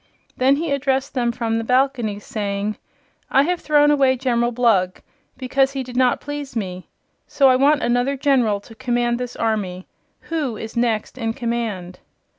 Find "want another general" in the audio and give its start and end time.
7.55-8.59